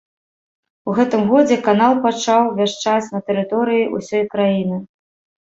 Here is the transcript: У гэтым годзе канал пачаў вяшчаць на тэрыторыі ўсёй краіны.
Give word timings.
У 0.89 0.93
гэтым 0.99 1.21
годзе 1.31 1.57
канал 1.67 1.93
пачаў 2.07 2.49
вяшчаць 2.61 3.11
на 3.17 3.23
тэрыторыі 3.29 3.83
ўсёй 3.95 4.27
краіны. 4.35 4.83